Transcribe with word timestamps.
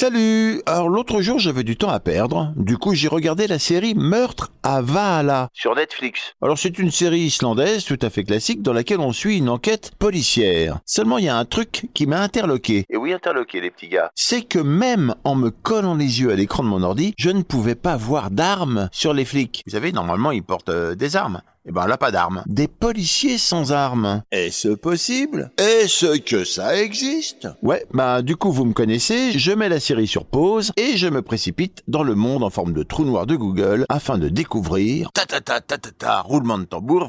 Salut 0.00 0.62
Alors 0.64 0.88
l'autre 0.88 1.20
jour 1.20 1.38
j'avais 1.38 1.62
du 1.62 1.76
temps 1.76 1.90
à 1.90 2.00
perdre, 2.00 2.54
du 2.56 2.78
coup 2.78 2.94
j'ai 2.94 3.06
regardé 3.06 3.46
la 3.46 3.58
série 3.58 3.94
Meurtre 3.94 4.50
à 4.62 4.80
Valhalla 4.80 5.50
sur 5.52 5.74
Netflix. 5.74 6.32
Alors 6.40 6.56
c'est 6.56 6.78
une 6.78 6.90
série 6.90 7.20
islandaise 7.20 7.84
tout 7.84 7.98
à 8.00 8.08
fait 8.08 8.24
classique 8.24 8.62
dans 8.62 8.72
laquelle 8.72 9.00
on 9.00 9.12
suit 9.12 9.36
une 9.36 9.50
enquête 9.50 9.90
policière. 9.98 10.78
Seulement 10.86 11.18
il 11.18 11.26
y 11.26 11.28
a 11.28 11.36
un 11.36 11.44
truc 11.44 11.90
qui 11.92 12.06
m'a 12.06 12.22
interloqué. 12.22 12.86
Et 12.88 12.96
oui 12.96 13.12
interloqué 13.12 13.60
les 13.60 13.70
petits 13.70 13.88
gars. 13.88 14.10
C'est 14.14 14.40
que 14.40 14.58
même 14.58 15.14
en 15.24 15.34
me 15.34 15.50
collant 15.50 15.94
les 15.94 16.22
yeux 16.22 16.32
à 16.32 16.34
l'écran 16.34 16.62
de 16.62 16.68
mon 16.68 16.82
ordi, 16.82 17.12
je 17.18 17.28
ne 17.28 17.42
pouvais 17.42 17.74
pas 17.74 17.98
voir 17.98 18.30
d'armes 18.30 18.88
sur 18.92 19.12
les 19.12 19.26
flics. 19.26 19.62
Vous 19.66 19.72
savez, 19.72 19.92
normalement 19.92 20.30
ils 20.30 20.42
portent 20.42 20.70
euh, 20.70 20.94
des 20.94 21.14
armes. 21.14 21.42
Eh 21.66 21.72
ben 21.72 21.86
là, 21.86 21.98
pas 21.98 22.10
d'armes. 22.10 22.42
Des 22.46 22.68
policiers 22.68 23.36
sans 23.36 23.70
armes. 23.70 24.22
Est-ce 24.32 24.68
possible? 24.68 25.50
Est-ce 25.58 26.18
que 26.18 26.44
ça 26.44 26.80
existe? 26.80 27.48
Ouais, 27.62 27.84
bah 27.92 28.22
du 28.22 28.36
coup 28.36 28.50
vous 28.50 28.64
me 28.64 28.72
connaissez, 28.72 29.38
je 29.38 29.52
mets 29.52 29.68
la 29.68 29.78
série 29.78 30.06
sur 30.06 30.24
pause 30.24 30.72
et 30.78 30.96
je 30.96 31.06
me 31.06 31.20
précipite 31.20 31.82
dans 31.86 32.02
le 32.02 32.14
monde 32.14 32.44
en 32.44 32.50
forme 32.50 32.72
de 32.72 32.82
trou 32.82 33.04
noir 33.04 33.26
de 33.26 33.36
Google 33.36 33.84
afin 33.90 34.16
de 34.16 34.30
découvrir... 34.30 35.10
Ta 35.12 35.26
ta 35.26 35.40
ta 35.42 35.60
ta 35.60 35.76
ta 35.76 35.90
ta, 35.90 36.20
roulement 36.22 36.58
de 36.58 36.64
tambour... 36.64 37.08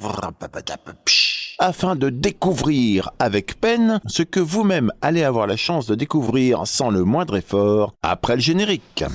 Afin 1.59 1.95
de 1.95 2.09
découvrir 2.09 3.11
avec 3.19 3.61
peine 3.61 4.01
ce 4.07 4.23
que 4.23 4.39
vous-même 4.39 4.91
allez 5.01 5.23
avoir 5.23 5.47
la 5.47 5.57
chance 5.57 5.85
de 5.85 5.95
découvrir 5.95 6.65
sans 6.65 6.89
le 6.89 7.03
moindre 7.03 7.37
effort 7.37 7.93
après 8.01 8.35
le 8.35 8.41
générique. 8.41 9.05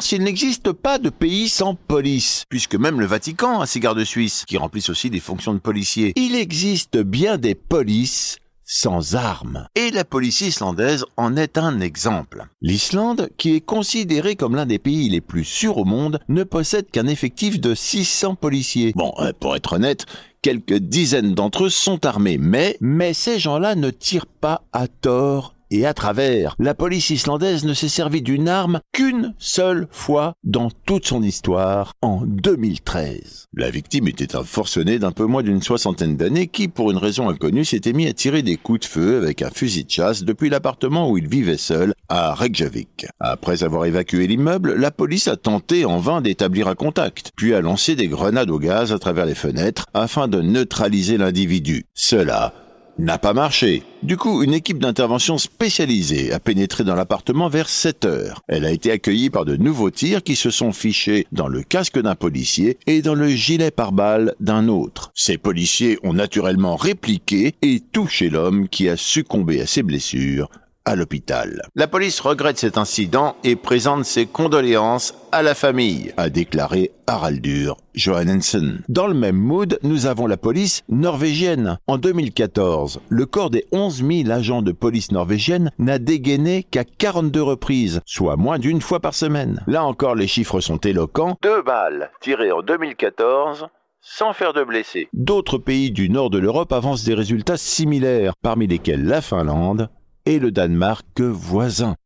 S'il 0.00 0.22
n'existe 0.22 0.72
pas 0.72 0.98
de 0.98 1.10
pays 1.10 1.48
sans 1.48 1.74
police, 1.74 2.44
puisque 2.48 2.76
même 2.76 3.00
le 3.00 3.06
Vatican 3.06 3.60
a 3.60 3.66
ses 3.66 3.80
gardes 3.80 4.04
suisses, 4.04 4.44
qui 4.46 4.56
remplissent 4.56 4.90
aussi 4.90 5.10
des 5.10 5.20
fonctions 5.20 5.54
de 5.54 5.58
policiers, 5.58 6.12
il 6.16 6.36
existe 6.36 6.98
bien 6.98 7.36
des 7.36 7.54
polices 7.54 8.38
sans 8.64 9.16
armes. 9.16 9.66
Et 9.74 9.90
la 9.90 10.04
police 10.04 10.42
islandaise 10.42 11.04
en 11.16 11.36
est 11.36 11.58
un 11.58 11.80
exemple. 11.80 12.46
L'Islande, 12.60 13.30
qui 13.38 13.54
est 13.54 13.60
considérée 13.60 14.36
comme 14.36 14.54
l'un 14.54 14.66
des 14.66 14.78
pays 14.78 15.08
les 15.08 15.22
plus 15.22 15.44
sûrs 15.44 15.78
au 15.78 15.84
monde, 15.84 16.20
ne 16.28 16.44
possède 16.44 16.90
qu'un 16.90 17.06
effectif 17.06 17.60
de 17.60 17.74
600 17.74 18.36
policiers. 18.36 18.92
Bon, 18.94 19.12
euh, 19.18 19.32
pour 19.40 19.56
être 19.56 19.72
honnête, 19.72 20.04
quelques 20.42 20.78
dizaines 20.78 21.34
d'entre 21.34 21.64
eux 21.64 21.70
sont 21.70 22.04
armés, 22.06 22.38
mais, 22.38 22.76
mais 22.80 23.14
ces 23.14 23.38
gens-là 23.38 23.74
ne 23.74 23.90
tirent 23.90 24.26
pas 24.26 24.62
à 24.72 24.86
tort 24.86 25.54
et 25.70 25.86
à 25.86 25.94
travers. 25.94 26.54
La 26.58 26.74
police 26.74 27.10
islandaise 27.10 27.64
ne 27.64 27.74
s'est 27.74 27.88
servie 27.88 28.22
d'une 28.22 28.48
arme 28.48 28.80
qu'une 28.92 29.34
seule 29.38 29.88
fois 29.90 30.34
dans 30.44 30.70
toute 30.86 31.06
son 31.06 31.22
histoire, 31.22 31.94
en 32.02 32.22
2013. 32.24 33.46
La 33.54 33.70
victime 33.70 34.08
était 34.08 34.36
un 34.36 34.44
forcené 34.44 34.98
d'un 34.98 35.12
peu 35.12 35.24
moins 35.24 35.42
d'une 35.42 35.62
soixantaine 35.62 36.16
d'années 36.16 36.46
qui, 36.46 36.68
pour 36.68 36.90
une 36.90 36.98
raison 36.98 37.28
inconnue, 37.28 37.64
s'était 37.64 37.92
mis 37.92 38.06
à 38.06 38.12
tirer 38.12 38.42
des 38.42 38.56
coups 38.56 38.80
de 38.80 38.84
feu 38.86 39.18
avec 39.18 39.42
un 39.42 39.50
fusil 39.50 39.84
de 39.84 39.90
chasse 39.90 40.24
depuis 40.24 40.50
l'appartement 40.50 41.10
où 41.10 41.18
il 41.18 41.28
vivait 41.28 41.56
seul, 41.56 41.94
à 42.08 42.34
Reykjavik. 42.34 43.06
Après 43.20 43.64
avoir 43.64 43.84
évacué 43.84 44.26
l'immeuble, 44.26 44.74
la 44.74 44.90
police 44.90 45.28
a 45.28 45.36
tenté 45.36 45.84
en 45.84 45.98
vain 45.98 46.20
d'établir 46.20 46.68
un 46.68 46.74
contact, 46.74 47.32
puis 47.36 47.54
a 47.54 47.60
lancé 47.60 47.96
des 47.96 48.08
grenades 48.08 48.50
au 48.50 48.58
gaz 48.58 48.92
à 48.92 48.98
travers 48.98 49.26
les 49.26 49.34
fenêtres 49.34 49.84
afin 49.94 50.28
de 50.28 50.40
neutraliser 50.40 51.18
l'individu. 51.18 51.84
Cela 51.94 52.52
n'a 52.98 53.18
pas 53.18 53.32
marché. 53.32 53.82
Du 54.02 54.16
coup, 54.16 54.42
une 54.42 54.54
équipe 54.54 54.78
d'intervention 54.78 55.38
spécialisée 55.38 56.32
a 56.32 56.40
pénétré 56.40 56.84
dans 56.84 56.94
l'appartement 56.94 57.48
vers 57.48 57.68
7 57.68 58.04
heures. 58.04 58.42
Elle 58.48 58.64
a 58.64 58.70
été 58.70 58.90
accueillie 58.90 59.30
par 59.30 59.44
de 59.44 59.56
nouveaux 59.56 59.90
tirs 59.90 60.22
qui 60.22 60.36
se 60.36 60.50
sont 60.50 60.72
fichés 60.72 61.26
dans 61.32 61.48
le 61.48 61.62
casque 61.62 62.00
d'un 62.00 62.14
policier 62.14 62.78
et 62.86 63.02
dans 63.02 63.14
le 63.14 63.28
gilet 63.28 63.70
pare-balles 63.70 64.34
d'un 64.40 64.68
autre. 64.68 65.10
Ces 65.14 65.38
policiers 65.38 65.98
ont 66.02 66.12
naturellement 66.12 66.76
répliqué 66.76 67.54
et 67.62 67.80
touché 67.80 68.30
l'homme 68.30 68.68
qui 68.68 68.88
a 68.88 68.96
succombé 68.96 69.60
à 69.60 69.66
ses 69.66 69.82
blessures 69.82 70.48
à 70.88 70.96
l'hôpital. 70.96 71.60
La 71.74 71.86
police 71.86 72.18
regrette 72.18 72.56
cet 72.56 72.78
incident 72.78 73.36
et 73.44 73.56
présente 73.56 74.06
ses 74.06 74.24
condoléances 74.24 75.14
à 75.32 75.42
la 75.42 75.54
famille, 75.54 76.14
a 76.16 76.30
déclaré 76.30 76.92
Haraldur 77.06 77.76
Johannesson. 77.94 78.78
Dans 78.88 79.06
le 79.06 79.12
même 79.12 79.36
mood, 79.36 79.78
nous 79.82 80.06
avons 80.06 80.26
la 80.26 80.38
police 80.38 80.84
norvégienne. 80.88 81.78
En 81.88 81.98
2014, 81.98 83.00
le 83.10 83.26
corps 83.26 83.50
des 83.50 83.66
11 83.70 84.02
000 84.24 84.30
agents 84.30 84.62
de 84.62 84.72
police 84.72 85.12
norvégienne 85.12 85.70
n'a 85.78 85.98
dégainé 85.98 86.62
qu'à 86.62 86.84
42 86.84 87.42
reprises, 87.42 88.00
soit 88.06 88.36
moins 88.36 88.58
d'une 88.58 88.80
fois 88.80 89.00
par 89.00 89.12
semaine. 89.12 89.62
Là 89.66 89.84
encore, 89.84 90.14
les 90.14 90.26
chiffres 90.26 90.60
sont 90.60 90.78
éloquents. 90.78 91.36
Deux 91.42 91.60
balles 91.60 92.10
tirées 92.22 92.50
en 92.50 92.62
2014 92.62 93.66
sans 94.00 94.32
faire 94.32 94.52
de 94.52 94.64
blessés. 94.64 95.08
D'autres 95.12 95.58
pays 95.58 95.90
du 95.90 96.08
nord 96.08 96.30
de 96.30 96.38
l'Europe 96.38 96.72
avancent 96.72 97.04
des 97.04 97.14
résultats 97.14 97.56
similaires, 97.56 98.32
parmi 98.42 98.66
lesquels 98.66 99.04
la 99.04 99.20
Finlande, 99.20 99.90
et 100.28 100.38
le 100.38 100.50
Danemark 100.50 101.20
voisin. 101.22 101.96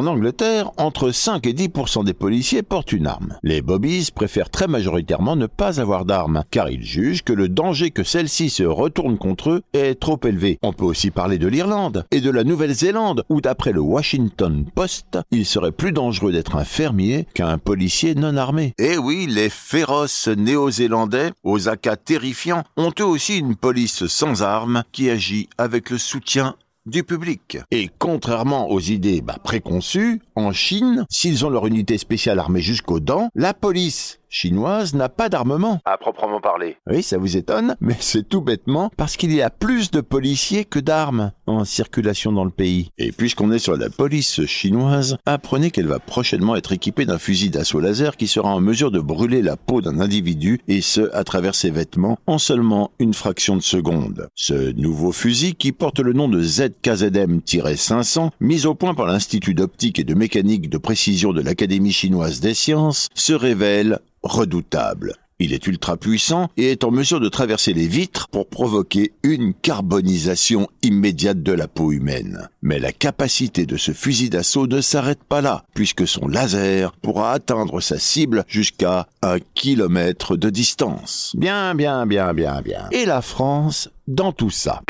En 0.00 0.06
Angleterre, 0.06 0.70
entre 0.78 1.10
5 1.10 1.46
et 1.46 1.52
10% 1.52 2.06
des 2.06 2.14
policiers 2.14 2.62
portent 2.62 2.92
une 2.92 3.06
arme. 3.06 3.36
Les 3.42 3.60
bobbies 3.60 4.08
préfèrent 4.14 4.48
très 4.48 4.66
majoritairement 4.66 5.36
ne 5.36 5.44
pas 5.44 5.78
avoir 5.78 6.06
d'armes, 6.06 6.42
car 6.50 6.70
ils 6.70 6.82
jugent 6.82 7.22
que 7.22 7.34
le 7.34 7.50
danger 7.50 7.90
que 7.90 8.02
celle-ci 8.02 8.48
se 8.48 8.62
retourne 8.62 9.18
contre 9.18 9.50
eux 9.50 9.62
est 9.74 10.00
trop 10.00 10.18
élevé. 10.24 10.58
On 10.62 10.72
peut 10.72 10.86
aussi 10.86 11.10
parler 11.10 11.36
de 11.36 11.48
l'Irlande 11.48 12.06
et 12.12 12.22
de 12.22 12.30
la 12.30 12.44
Nouvelle-Zélande, 12.44 13.24
où 13.28 13.42
d'après 13.42 13.72
le 13.72 13.82
Washington 13.82 14.64
Post, 14.74 15.18
il 15.32 15.44
serait 15.44 15.70
plus 15.70 15.92
dangereux 15.92 16.32
d'être 16.32 16.56
un 16.56 16.64
fermier 16.64 17.26
qu'un 17.34 17.58
policier 17.58 18.14
non 18.14 18.38
armé. 18.38 18.72
Eh 18.78 18.96
oui, 18.96 19.26
les 19.28 19.50
féroces 19.50 20.28
néo-zélandais, 20.28 21.32
aux 21.44 21.68
acas 21.68 21.96
terrifiants, 21.96 22.64
ont 22.78 22.92
eux 23.00 23.04
aussi 23.04 23.36
une 23.36 23.54
police 23.54 24.06
sans 24.06 24.42
armes 24.42 24.82
qui 24.92 25.10
agit 25.10 25.50
avec 25.58 25.90
le 25.90 25.98
soutien 25.98 26.56
du 26.86 27.04
public. 27.04 27.58
Et 27.70 27.88
contrairement 27.98 28.70
aux 28.70 28.80
idées 28.80 29.20
bah, 29.20 29.38
préconçues, 29.42 30.20
en 30.34 30.52
Chine, 30.52 31.04
s'ils 31.10 31.44
ont 31.44 31.50
leur 31.50 31.66
unité 31.66 31.98
spéciale 31.98 32.38
armée 32.38 32.62
jusqu'aux 32.62 33.00
dents, 33.00 33.28
la 33.34 33.54
police 33.54 34.19
chinoise 34.30 34.94
n'a 34.94 35.08
pas 35.08 35.28
d'armement. 35.28 35.80
À 35.84 35.98
proprement 35.98 36.40
parler. 36.40 36.76
Oui, 36.88 37.02
ça 37.02 37.18
vous 37.18 37.36
étonne, 37.36 37.76
mais 37.80 37.96
c'est 38.00 38.26
tout 38.26 38.40
bêtement 38.40 38.90
parce 38.96 39.16
qu'il 39.16 39.34
y 39.34 39.42
a 39.42 39.50
plus 39.50 39.90
de 39.90 40.00
policiers 40.00 40.64
que 40.64 40.78
d'armes 40.78 41.32
en 41.46 41.64
circulation 41.64 42.32
dans 42.32 42.44
le 42.44 42.50
pays. 42.50 42.90
Et 42.96 43.12
puisqu'on 43.12 43.52
est 43.52 43.58
sur 43.58 43.76
la 43.76 43.90
police 43.90 44.46
chinoise, 44.46 45.18
apprenez 45.26 45.70
qu'elle 45.70 45.88
va 45.88 45.98
prochainement 45.98 46.56
être 46.56 46.72
équipée 46.72 47.04
d'un 47.04 47.18
fusil 47.18 47.50
d'assaut 47.50 47.80
laser 47.80 48.16
qui 48.16 48.28
sera 48.28 48.48
en 48.54 48.60
mesure 48.60 48.90
de 48.90 49.00
brûler 49.00 49.42
la 49.42 49.56
peau 49.56 49.80
d'un 49.80 50.00
individu 50.00 50.60
et 50.68 50.80
ce 50.80 51.10
à 51.12 51.24
travers 51.24 51.54
ses 51.54 51.70
vêtements 51.70 52.18
en 52.26 52.38
seulement 52.38 52.92
une 52.98 53.14
fraction 53.14 53.56
de 53.56 53.62
seconde. 53.62 54.28
Ce 54.34 54.72
nouveau 54.72 55.12
fusil 55.12 55.54
qui 55.56 55.72
porte 55.72 55.98
le 55.98 56.12
nom 56.12 56.28
de 56.28 56.42
ZKZM-500, 56.42 58.30
mis 58.40 58.66
au 58.66 58.74
point 58.74 58.94
par 58.94 59.06
l'Institut 59.06 59.54
d'optique 59.54 59.98
et 59.98 60.04
de 60.04 60.14
mécanique 60.14 60.70
de 60.70 60.78
précision 60.78 61.32
de 61.32 61.42
l'Académie 61.42 61.92
chinoise 61.92 62.40
des 62.40 62.54
sciences, 62.54 63.08
se 63.14 63.32
révèle 63.32 63.98
redoutable. 64.22 65.14
Il 65.42 65.54
est 65.54 65.66
ultra 65.66 65.96
puissant 65.96 66.50
et 66.58 66.70
est 66.70 66.84
en 66.84 66.90
mesure 66.90 67.18
de 67.18 67.30
traverser 67.30 67.72
les 67.72 67.88
vitres 67.88 68.28
pour 68.28 68.46
provoquer 68.46 69.12
une 69.22 69.54
carbonisation 69.54 70.68
immédiate 70.82 71.42
de 71.42 71.52
la 71.52 71.66
peau 71.66 71.92
humaine. 71.92 72.50
Mais 72.60 72.78
la 72.78 72.92
capacité 72.92 73.64
de 73.64 73.78
ce 73.78 73.92
fusil 73.92 74.28
d'assaut 74.28 74.66
ne 74.66 74.82
s'arrête 74.82 75.24
pas 75.24 75.40
là, 75.40 75.64
puisque 75.74 76.06
son 76.06 76.28
laser 76.28 76.92
pourra 76.92 77.32
atteindre 77.32 77.80
sa 77.80 77.98
cible 77.98 78.44
jusqu'à 78.48 79.08
un 79.22 79.38
kilomètre 79.54 80.36
de 80.36 80.50
distance. 80.50 81.32
Bien, 81.38 81.74
bien, 81.74 82.04
bien, 82.04 82.34
bien, 82.34 82.60
bien. 82.60 82.88
Et 82.92 83.06
la 83.06 83.22
France 83.22 83.88
dans 84.06 84.32
tout 84.32 84.50
ça. 84.50 84.82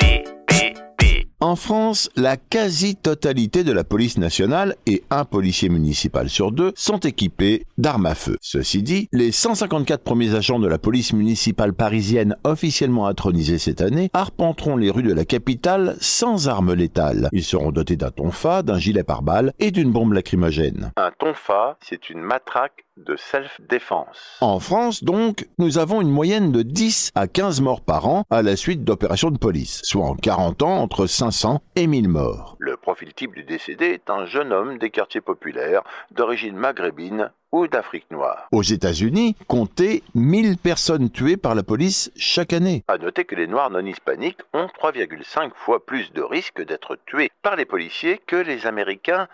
En 1.42 1.56
France, 1.56 2.10
la 2.16 2.36
quasi-totalité 2.36 3.64
de 3.64 3.72
la 3.72 3.82
police 3.82 4.18
nationale 4.18 4.76
et 4.84 5.02
un 5.08 5.24
policier 5.24 5.70
municipal 5.70 6.28
sur 6.28 6.52
deux 6.52 6.72
sont 6.76 6.98
équipés 6.98 7.64
d'armes 7.78 8.04
à 8.04 8.14
feu. 8.14 8.36
Ceci 8.42 8.82
dit, 8.82 9.08
les 9.10 9.32
154 9.32 10.02
premiers 10.02 10.34
agents 10.34 10.58
de 10.58 10.68
la 10.68 10.76
police 10.76 11.14
municipale 11.14 11.72
parisienne 11.72 12.36
officiellement 12.44 13.06
intronisés 13.06 13.56
cette 13.56 13.80
année 13.80 14.10
arpenteront 14.12 14.76
les 14.76 14.90
rues 14.90 15.02
de 15.02 15.14
la 15.14 15.24
capitale 15.24 15.96
sans 15.98 16.46
armes 16.46 16.74
létales. 16.74 17.30
Ils 17.32 17.42
seront 17.42 17.72
dotés 17.72 17.96
d'un 17.96 18.10
tonfa, 18.10 18.62
d'un 18.62 18.78
gilet 18.78 19.02
pare-balles 19.02 19.54
et 19.58 19.70
d'une 19.70 19.92
bombe 19.92 20.12
lacrymogène. 20.12 20.92
Un 20.98 21.10
tonfa, 21.18 21.78
c'est 21.80 22.10
une 22.10 22.20
matraque 22.20 22.84
de 23.04 23.16
self-défense. 23.16 24.38
En 24.40 24.60
France, 24.60 25.04
donc, 25.04 25.48
nous 25.58 25.78
avons 25.78 26.00
une 26.00 26.10
moyenne 26.10 26.52
de 26.52 26.62
10 26.62 27.10
à 27.14 27.26
15 27.28 27.60
morts 27.60 27.80
par 27.80 28.06
an 28.06 28.24
à 28.30 28.42
la 28.42 28.56
suite 28.56 28.84
d'opérations 28.84 29.30
de 29.30 29.38
police, 29.38 29.80
soit 29.84 30.04
en 30.04 30.14
40 30.14 30.62
ans 30.62 30.76
entre 30.78 31.06
500 31.06 31.60
et 31.76 31.86
1000 31.86 32.08
morts. 32.08 32.56
Le 32.58 32.76
profil 32.76 33.12
type 33.14 33.34
du 33.34 33.44
décédé 33.44 33.86
est 33.86 34.10
un 34.10 34.26
jeune 34.26 34.52
homme 34.52 34.78
des 34.78 34.90
quartiers 34.90 35.20
populaires 35.20 35.82
d'origine 36.10 36.56
maghrébine 36.56 37.30
ou 37.52 37.66
d'Afrique 37.66 38.10
noire. 38.10 38.48
Aux 38.52 38.62
États-Unis, 38.62 39.36
comptez 39.48 40.02
1000 40.14 40.56
personnes 40.56 41.10
tuées 41.10 41.36
par 41.36 41.54
la 41.54 41.62
police 41.62 42.12
chaque 42.16 42.52
année. 42.52 42.84
À 42.88 42.98
noter 42.98 43.24
que 43.24 43.34
les 43.34 43.46
Noirs 43.46 43.70
non 43.70 43.84
hispaniques 43.84 44.40
ont 44.54 44.66
3,5 44.66 45.50
fois 45.54 45.84
plus 45.84 46.12
de 46.12 46.22
risques 46.22 46.64
d'être 46.64 46.96
tués 47.06 47.30
par 47.42 47.56
les 47.56 47.64
policiers 47.64 48.20
que 48.26 48.36
les 48.36 48.66
Américains 48.66 49.26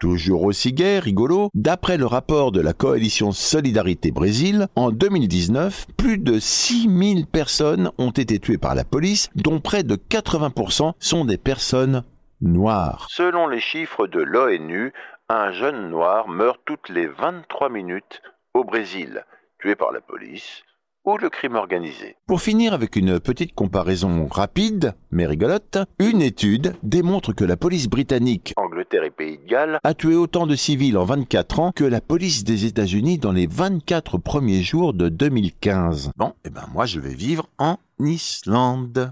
Toujours 0.00 0.44
aussi 0.44 0.72
gay, 0.72 0.98
rigolo, 0.98 1.50
d'après 1.54 1.96
le 1.96 2.06
rapport 2.06 2.52
de 2.52 2.60
la 2.60 2.72
coalition 2.72 3.32
Solidarité 3.32 4.10
Brésil, 4.10 4.68
en 4.76 4.90
2019, 4.90 5.86
plus 5.96 6.18
de 6.18 6.38
6000 6.38 7.26
personnes 7.26 7.90
ont 7.98 8.10
été 8.10 8.38
tuées 8.38 8.58
par 8.58 8.74
la 8.74 8.84
police, 8.84 9.28
dont 9.34 9.60
près 9.60 9.82
de 9.82 9.96
80% 9.96 10.92
sont 10.98 11.24
des 11.24 11.38
personnes 11.38 12.04
noires. 12.40 13.08
Selon 13.10 13.48
les 13.48 13.60
chiffres 13.60 14.06
de 14.06 14.20
l'ONU, 14.20 14.92
un 15.28 15.52
jeune 15.52 15.90
noir 15.90 16.28
meurt 16.28 16.60
toutes 16.64 16.88
les 16.88 17.08
23 17.08 17.68
minutes 17.68 18.22
au 18.54 18.64
Brésil, 18.64 19.24
tué 19.58 19.74
par 19.74 19.92
la 19.92 20.00
police 20.00 20.62
ou 21.06 21.16
le 21.16 21.30
crime 21.30 21.54
organisé. 21.54 22.16
Pour 22.26 22.40
finir 22.40 22.74
avec 22.74 22.96
une 22.96 23.20
petite 23.20 23.54
comparaison 23.54 24.26
rapide, 24.26 24.94
mais 25.12 25.26
rigolote, 25.26 25.78
une 26.00 26.20
étude 26.20 26.74
démontre 26.82 27.32
que 27.32 27.44
la 27.44 27.56
police 27.56 27.88
britannique, 27.88 28.54
Angleterre 28.76 29.04
et 29.04 29.10
Pays 29.10 29.38
de 29.38 29.46
Galles, 29.46 29.78
a 29.82 29.94
tué 29.94 30.16
autant 30.16 30.46
de 30.46 30.54
civils 30.54 30.98
en 30.98 31.06
24 31.06 31.60
ans 31.60 31.72
que 31.72 31.82
la 31.82 32.02
police 32.02 32.44
des 32.44 32.66
États-Unis 32.66 33.16
dans 33.16 33.32
les 33.32 33.46
24 33.46 34.18
premiers 34.18 34.62
jours 34.62 34.92
de 34.92 35.08
2015. 35.08 36.10
Bon, 36.14 36.34
eh 36.44 36.50
ben 36.50 36.66
moi 36.74 36.84
je 36.84 37.00
vais 37.00 37.14
vivre 37.14 37.48
en 37.56 37.78
Islande. 37.98 39.10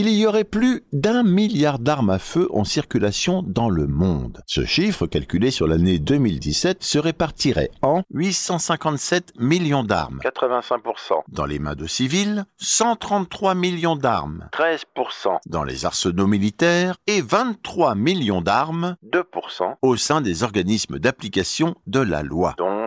Il 0.00 0.10
y 0.10 0.26
aurait 0.26 0.44
plus 0.44 0.84
d'un 0.92 1.24
milliard 1.24 1.80
d'armes 1.80 2.10
à 2.10 2.20
feu 2.20 2.48
en 2.52 2.62
circulation 2.62 3.42
dans 3.44 3.68
le 3.68 3.88
monde. 3.88 4.44
Ce 4.46 4.64
chiffre, 4.64 5.08
calculé 5.08 5.50
sur 5.50 5.66
l'année 5.66 5.98
2017, 5.98 6.84
se 6.84 7.00
répartirait 7.00 7.72
en 7.82 8.02
857 8.14 9.32
millions 9.40 9.82
d'armes. 9.82 10.20
85%. 10.22 11.22
Dans 11.26 11.46
les 11.46 11.58
mains 11.58 11.74
de 11.74 11.88
civils, 11.88 12.44
133 12.58 13.56
millions 13.56 13.96
d'armes. 13.96 14.48
13%. 14.52 15.38
Dans 15.46 15.64
les 15.64 15.84
arsenaux 15.84 16.28
militaires 16.28 16.94
et 17.08 17.20
23 17.20 17.96
millions 17.96 18.40
d'armes. 18.40 18.94
2%. 19.04 19.78
Au 19.82 19.96
sein 19.96 20.20
des 20.20 20.44
organismes 20.44 21.00
d'application 21.00 21.74
de 21.88 21.98
la 21.98 22.22
loi. 22.22 22.54
Donc, 22.56 22.77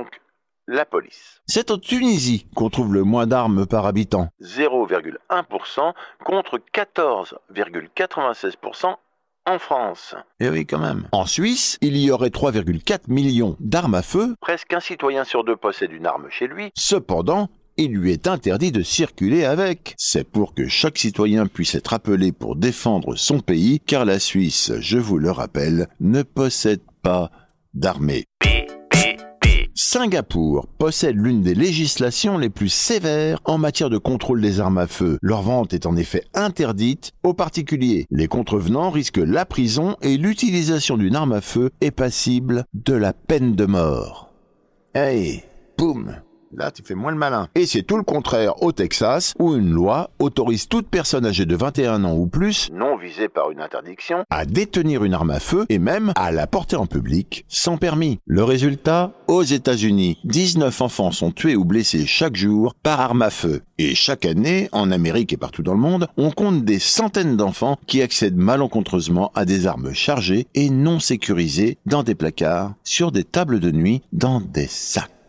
la 0.67 0.85
police. 0.85 1.41
C'est 1.47 1.71
en 1.71 1.77
Tunisie 1.77 2.47
qu'on 2.55 2.69
trouve 2.69 2.93
le 2.93 3.03
moins 3.03 3.27
d'armes 3.27 3.65
par 3.65 3.85
habitant. 3.85 4.29
0,1% 4.41 5.93
contre 6.23 6.59
14,96% 6.73 8.95
en 9.45 9.59
France. 9.59 10.15
Eh 10.39 10.49
oui, 10.49 10.65
quand 10.65 10.79
même. 10.79 11.07
En 11.11 11.25
Suisse, 11.25 11.77
il 11.81 11.97
y 11.97 12.11
aurait 12.11 12.29
3,4 12.29 13.01
millions 13.07 13.55
d'armes 13.59 13.95
à 13.95 14.01
feu. 14.01 14.35
Presque 14.39 14.73
un 14.73 14.79
citoyen 14.79 15.23
sur 15.23 15.43
deux 15.43 15.55
possède 15.55 15.91
une 15.91 16.05
arme 16.05 16.27
chez 16.29 16.47
lui. 16.47 16.71
Cependant, 16.75 17.49
il 17.77 17.93
lui 17.93 18.11
est 18.11 18.27
interdit 18.27 18.71
de 18.71 18.83
circuler 18.83 19.45
avec. 19.45 19.95
C'est 19.97 20.29
pour 20.29 20.53
que 20.53 20.67
chaque 20.67 20.97
citoyen 20.97 21.47
puisse 21.47 21.75
être 21.75 21.93
appelé 21.93 22.31
pour 22.31 22.55
défendre 22.55 23.15
son 23.15 23.39
pays, 23.39 23.79
car 23.79 24.05
la 24.05 24.19
Suisse, 24.19 24.73
je 24.79 24.97
vous 24.97 25.17
le 25.17 25.31
rappelle, 25.31 25.87
ne 25.99 26.21
possède 26.21 26.81
pas 27.01 27.31
d'armée. 27.73 28.25
Singapour 29.93 30.67
possède 30.77 31.17
l'une 31.17 31.41
des 31.41 31.53
législations 31.53 32.37
les 32.37 32.49
plus 32.49 32.69
sévères 32.69 33.41
en 33.43 33.57
matière 33.57 33.89
de 33.89 33.97
contrôle 33.97 34.39
des 34.39 34.61
armes 34.61 34.77
à 34.77 34.87
feu. 34.87 35.17
Leur 35.21 35.41
vente 35.41 35.73
est 35.73 35.85
en 35.85 35.97
effet 35.97 36.23
interdite 36.33 37.11
aux 37.23 37.33
particuliers. 37.33 38.05
Les 38.09 38.29
contrevenants 38.29 38.89
risquent 38.89 39.17
la 39.17 39.45
prison 39.45 39.97
et 40.01 40.15
l'utilisation 40.15 40.95
d'une 40.95 41.17
arme 41.17 41.33
à 41.33 41.41
feu 41.41 41.71
est 41.81 41.91
passible 41.91 42.63
de 42.73 42.93
la 42.93 43.11
peine 43.11 43.53
de 43.53 43.65
mort. 43.65 44.33
Hey, 44.95 45.43
boum 45.77 46.15
Là, 46.53 46.71
tu 46.71 46.83
fais 46.83 46.95
moins 46.95 47.11
le 47.11 47.17
malin. 47.17 47.47
Et 47.55 47.65
c'est 47.65 47.83
tout 47.83 47.97
le 47.97 48.03
contraire 48.03 48.61
au 48.61 48.71
Texas, 48.71 49.33
où 49.39 49.55
une 49.55 49.71
loi 49.71 50.09
autorise 50.19 50.67
toute 50.67 50.87
personne 50.87 51.25
âgée 51.25 51.45
de 51.45 51.55
21 51.55 52.03
ans 52.03 52.15
ou 52.15 52.27
plus, 52.27 52.69
non 52.73 52.97
visée 52.97 53.29
par 53.29 53.51
une 53.51 53.61
interdiction, 53.61 54.25
à 54.29 54.45
détenir 54.45 55.03
une 55.03 55.13
arme 55.13 55.31
à 55.31 55.39
feu 55.39 55.65
et 55.69 55.79
même 55.79 56.11
à 56.15 56.31
la 56.31 56.47
porter 56.47 56.75
en 56.75 56.85
public 56.85 57.45
sans 57.47 57.77
permis. 57.77 58.19
Le 58.25 58.43
résultat 58.43 59.13
Aux 59.27 59.43
États-Unis, 59.43 60.17
19 60.25 60.81
enfants 60.81 61.11
sont 61.11 61.31
tués 61.31 61.55
ou 61.55 61.63
blessés 61.63 62.05
chaque 62.05 62.35
jour 62.35 62.75
par 62.83 62.99
arme 62.99 63.21
à 63.21 63.29
feu. 63.29 63.61
Et 63.77 63.95
chaque 63.95 64.25
année, 64.25 64.69
en 64.73 64.91
Amérique 64.91 65.33
et 65.33 65.37
partout 65.37 65.63
dans 65.63 65.73
le 65.73 65.79
monde, 65.79 66.07
on 66.17 66.31
compte 66.31 66.65
des 66.65 66.79
centaines 66.79 67.37
d'enfants 67.37 67.77
qui 67.87 68.01
accèdent 68.01 68.37
malencontreusement 68.37 69.31
à 69.35 69.45
des 69.45 69.67
armes 69.67 69.93
chargées 69.93 70.47
et 70.53 70.69
non 70.69 70.99
sécurisées 70.99 71.77
dans 71.85 72.03
des 72.03 72.15
placards, 72.15 72.73
sur 72.83 73.11
des 73.11 73.23
tables 73.23 73.59
de 73.59 73.71
nuit, 73.71 74.01
dans 74.11 74.41
des 74.41 74.67
sacs. 74.67 75.20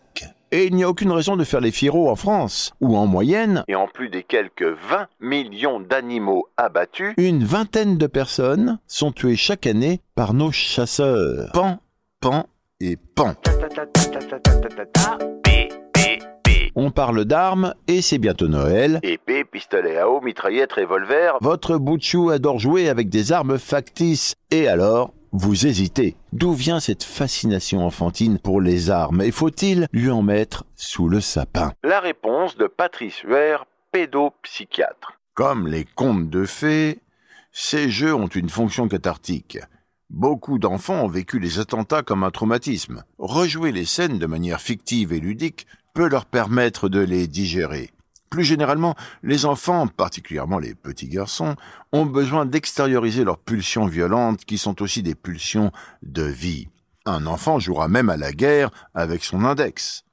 Et 0.54 0.66
il 0.66 0.74
n'y 0.74 0.84
a 0.84 0.88
aucune 0.90 1.10
raison 1.12 1.36
de 1.36 1.44
faire 1.44 1.62
les 1.62 1.70
firos 1.70 2.10
en 2.10 2.14
France, 2.14 2.74
où 2.82 2.98
en 2.98 3.06
moyenne, 3.06 3.64
et 3.68 3.74
en 3.74 3.88
plus 3.88 4.10
des 4.10 4.22
quelques 4.22 4.62
20 4.62 5.06
millions 5.18 5.80
d'animaux 5.80 6.46
abattus, 6.58 7.14
une 7.16 7.42
vingtaine 7.42 7.96
de 7.96 8.06
personnes 8.06 8.78
sont 8.86 9.12
tuées 9.12 9.36
chaque 9.36 9.66
année 9.66 10.02
par 10.14 10.34
nos 10.34 10.52
chasseurs. 10.52 11.50
Pan, 11.54 11.78
pan 12.20 12.44
et 12.80 12.98
pan. 13.14 13.32
On 16.74 16.90
parle 16.90 17.24
d'armes 17.24 17.74
et 17.88 18.02
c'est 18.02 18.18
bientôt 18.18 18.48
Noël. 18.48 19.00
Épée, 19.02 19.44
pistolet 19.44 19.96
à 19.96 20.10
eau, 20.10 20.20
mitraillette, 20.20 20.74
revolver. 20.74 21.38
Votre 21.40 21.78
bout 21.78 21.98
adore 22.30 22.58
jouer 22.58 22.90
avec 22.90 23.08
des 23.08 23.32
armes 23.32 23.58
factices. 23.58 24.34
Et 24.50 24.68
alors, 24.68 25.14
vous 25.32 25.66
hésitez. 25.66 26.16
D'où 26.32 26.52
vient 26.52 26.80
cette 26.80 27.02
fascination 27.02 27.84
enfantine 27.84 28.38
pour 28.38 28.60
les 28.60 28.90
armes? 28.90 29.22
Et 29.22 29.30
faut-il 29.30 29.88
lui 29.92 30.10
en 30.10 30.22
mettre 30.22 30.64
sous 30.76 31.08
le 31.08 31.20
sapin? 31.20 31.72
La 31.82 32.00
réponse 32.00 32.56
de 32.56 32.66
Patrice 32.66 33.20
Huer, 33.22 33.56
pédopsychiatre. 33.92 35.18
Comme 35.34 35.66
les 35.66 35.84
contes 35.84 36.28
de 36.28 36.44
fées, 36.44 37.00
ces 37.52 37.90
jeux 37.90 38.14
ont 38.14 38.28
une 38.28 38.50
fonction 38.50 38.88
cathartique. 38.88 39.58
Beaucoup 40.10 40.58
d'enfants 40.58 41.04
ont 41.04 41.08
vécu 41.08 41.38
les 41.38 41.58
attentats 41.58 42.02
comme 42.02 42.22
un 42.22 42.30
traumatisme. 42.30 43.02
Rejouer 43.18 43.72
les 43.72 43.86
scènes 43.86 44.18
de 44.18 44.26
manière 44.26 44.60
fictive 44.60 45.12
et 45.14 45.20
ludique 45.20 45.66
peut 45.94 46.08
leur 46.08 46.26
permettre 46.26 46.90
de 46.90 47.00
les 47.00 47.26
digérer. 47.26 47.90
Plus 48.32 48.44
généralement, 48.44 48.94
les 49.22 49.44
enfants, 49.44 49.86
particulièrement 49.86 50.58
les 50.58 50.74
petits 50.74 51.10
garçons, 51.10 51.54
ont 51.92 52.06
besoin 52.06 52.46
d'extérioriser 52.46 53.24
leurs 53.24 53.36
pulsions 53.36 53.84
violentes 53.84 54.46
qui 54.46 54.56
sont 54.56 54.80
aussi 54.80 55.02
des 55.02 55.14
pulsions 55.14 55.70
de 56.02 56.22
vie. 56.22 56.68
Un 57.04 57.26
enfant 57.26 57.58
jouera 57.58 57.88
même 57.88 58.08
à 58.08 58.16
la 58.16 58.32
guerre 58.32 58.70
avec 58.94 59.22
son 59.22 59.44
index. 59.44 60.04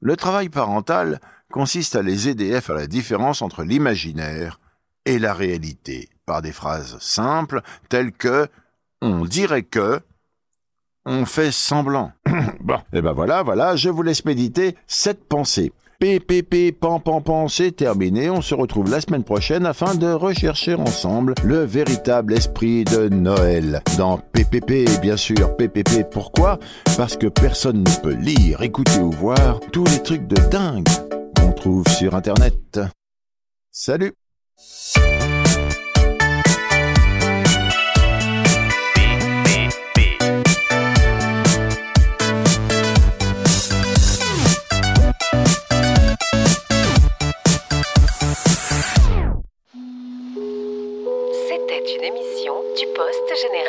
Le 0.00 0.16
travail 0.16 0.48
parental 0.48 1.20
consiste 1.52 1.96
à 1.96 2.02
les 2.02 2.30
aider 2.30 2.54
à 2.54 2.62
faire 2.62 2.76
la 2.76 2.86
différence 2.86 3.42
entre 3.42 3.62
l'imaginaire 3.62 4.58
et 5.04 5.18
la 5.18 5.34
réalité, 5.34 6.08
par 6.24 6.40
des 6.40 6.52
phrases 6.52 6.96
simples 7.00 7.60
telles 7.90 8.12
que 8.12 8.48
on 9.02 9.26
dirait 9.26 9.64
que 9.64 10.00
on 11.04 11.26
fait 11.26 11.52
semblant. 11.52 12.12
bon, 12.60 12.78
et 12.94 13.02
ben 13.02 13.12
voilà, 13.12 13.42
voilà, 13.42 13.76
je 13.76 13.90
vous 13.90 14.02
laisse 14.02 14.24
méditer 14.24 14.76
cette 14.86 15.28
pensée. 15.28 15.74
PPP, 15.98 16.72
pan, 16.78 17.00
pan, 17.00 17.22
pan, 17.22 17.48
c'est 17.48 17.72
terminé. 17.72 18.28
On 18.28 18.42
se 18.42 18.54
retrouve 18.54 18.90
la 18.90 19.00
semaine 19.00 19.24
prochaine 19.24 19.64
afin 19.64 19.94
de 19.94 20.12
rechercher 20.12 20.74
ensemble 20.74 21.34
le 21.42 21.64
véritable 21.64 22.34
esprit 22.34 22.84
de 22.84 23.08
Noël. 23.08 23.82
Dans 23.96 24.18
PPP, 24.18 25.00
bien 25.00 25.16
sûr. 25.16 25.56
PPP, 25.56 26.10
pourquoi? 26.10 26.58
Parce 26.98 27.16
que 27.16 27.28
personne 27.28 27.78
ne 27.78 28.02
peut 28.02 28.14
lire, 28.14 28.62
écouter 28.62 29.00
ou 29.00 29.10
voir 29.10 29.58
tous 29.72 29.84
les 29.84 30.02
trucs 30.02 30.26
de 30.26 30.36
dingue 30.50 30.86
qu'on 31.34 31.52
trouve 31.52 31.88
sur 31.88 32.14
Internet. 32.14 32.78
Salut 33.70 34.12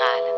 Nacional. 0.08 0.37